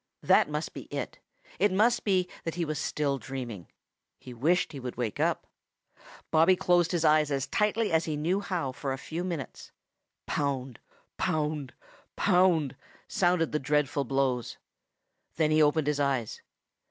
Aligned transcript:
That 0.23 0.49
must 0.49 0.73
be 0.73 0.85
it. 0.85 1.19
It 1.59 1.71
must 1.71 2.03
be 2.03 2.27
that 2.43 2.55
he 2.55 2.65
was 2.65 2.79
still 2.79 3.19
dreaming. 3.19 3.67
He 4.17 4.33
wished 4.33 4.69
that 4.69 4.73
he 4.73 4.79
would 4.79 4.95
wake 4.95 5.19
up. 5.19 5.45
Bobby 6.31 6.55
closed 6.55 6.91
his 6.91 7.05
eyes 7.05 7.29
as 7.29 7.45
tightly 7.45 7.91
as 7.91 8.05
he 8.05 8.17
knew 8.17 8.39
how 8.39 8.71
for 8.71 8.93
a 8.93 8.97
few 8.97 9.23
minutes. 9.23 9.71
Pound, 10.25 10.79
pound, 11.17 11.75
pound, 12.15 12.75
sounded 13.07 13.51
the 13.51 13.59
dreadful 13.59 14.03
blows. 14.03 14.57
Then 15.35 15.51
he 15.51 15.61
opened 15.61 15.85
his 15.85 15.99
eyes. 15.99 16.41